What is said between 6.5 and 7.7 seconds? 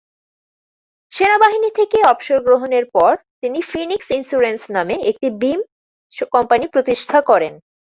প্রতিষ্ঠা করেন।